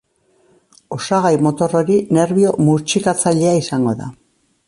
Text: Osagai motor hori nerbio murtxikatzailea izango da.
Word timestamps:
Osagai 0.95 1.33
motor 1.47 1.75
hori 1.81 1.99
nerbio 2.19 2.55
murtxikatzailea 2.69 3.55
izango 3.61 3.97
da. 4.03 4.09